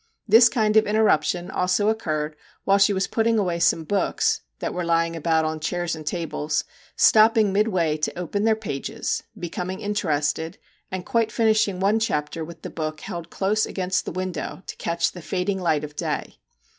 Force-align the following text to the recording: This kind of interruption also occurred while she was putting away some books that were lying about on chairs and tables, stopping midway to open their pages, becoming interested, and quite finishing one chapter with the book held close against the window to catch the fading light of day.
This 0.27 0.49
kind 0.49 0.75
of 0.77 0.87
interruption 0.87 1.51
also 1.51 1.87
occurred 1.87 2.35
while 2.63 2.79
she 2.79 2.91
was 2.91 3.05
putting 3.05 3.37
away 3.37 3.59
some 3.59 3.83
books 3.83 4.41
that 4.57 4.73
were 4.73 4.83
lying 4.83 5.15
about 5.15 5.45
on 5.45 5.59
chairs 5.59 5.95
and 5.95 6.03
tables, 6.03 6.63
stopping 6.95 7.53
midway 7.53 7.97
to 7.97 8.17
open 8.17 8.43
their 8.43 8.55
pages, 8.55 9.21
becoming 9.37 9.79
interested, 9.79 10.57
and 10.89 11.05
quite 11.05 11.31
finishing 11.31 11.79
one 11.79 11.99
chapter 11.99 12.43
with 12.43 12.63
the 12.63 12.71
book 12.71 13.01
held 13.01 13.29
close 13.29 13.67
against 13.67 14.05
the 14.05 14.11
window 14.11 14.63
to 14.65 14.75
catch 14.77 15.11
the 15.11 15.21
fading 15.21 15.61
light 15.61 15.83
of 15.83 15.95
day. 15.95 16.39